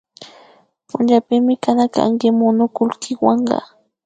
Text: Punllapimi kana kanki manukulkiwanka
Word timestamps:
Punllapimi 0.87 1.53
kana 1.63 1.85
kanki 1.95 2.27
manukulkiwanka 2.37 3.57